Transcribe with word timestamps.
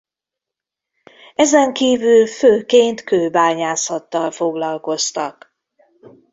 Ezen 1.35 1.73
kívül 1.73 2.27
főként 2.27 3.03
kőbányászattal 3.03 4.31
foglalkoztak. 4.31 5.55